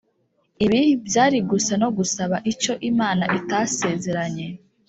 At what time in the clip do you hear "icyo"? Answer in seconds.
2.51-2.73